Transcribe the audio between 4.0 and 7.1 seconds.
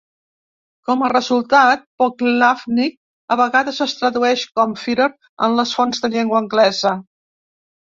tradueix com "Führer" en les fonts de llengua anglesa.